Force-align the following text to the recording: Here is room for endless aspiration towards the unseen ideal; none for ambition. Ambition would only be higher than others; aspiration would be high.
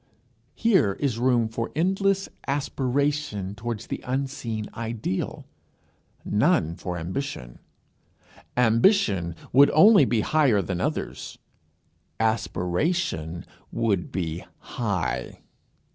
Here 0.55 0.93
is 0.93 1.19
room 1.19 1.47
for 1.47 1.71
endless 1.75 2.27
aspiration 2.47 3.53
towards 3.53 3.85
the 3.85 4.03
unseen 4.03 4.67
ideal; 4.73 5.45
none 6.25 6.75
for 6.75 6.97
ambition. 6.97 7.59
Ambition 8.57 9.35
would 9.53 9.69
only 9.75 10.05
be 10.05 10.21
higher 10.21 10.63
than 10.63 10.81
others; 10.81 11.37
aspiration 12.19 13.45
would 13.71 14.11
be 14.11 14.43
high. 14.57 15.41